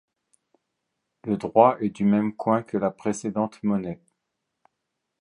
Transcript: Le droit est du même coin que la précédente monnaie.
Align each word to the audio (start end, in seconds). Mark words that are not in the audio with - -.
Le 1.25 1.37
droit 1.37 1.77
est 1.79 1.91
du 1.91 2.05
même 2.05 2.33
coin 2.35 2.63
que 2.63 2.75
la 2.75 2.89
précédente 2.89 3.61
monnaie. 3.61 4.01